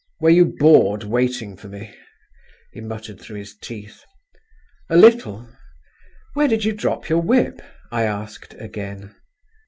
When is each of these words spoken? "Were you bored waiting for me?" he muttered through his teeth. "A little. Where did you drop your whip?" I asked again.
"Were 0.19 0.31
you 0.31 0.45
bored 0.57 1.03
waiting 1.03 1.55
for 1.55 1.67
me?" 1.67 1.93
he 2.73 2.81
muttered 2.81 3.21
through 3.21 3.37
his 3.37 3.55
teeth. 3.55 4.03
"A 4.89 4.97
little. 4.97 5.47
Where 6.33 6.47
did 6.47 6.65
you 6.65 6.71
drop 6.71 7.07
your 7.07 7.21
whip?" 7.21 7.61
I 7.91 8.05
asked 8.05 8.55
again. 8.57 9.13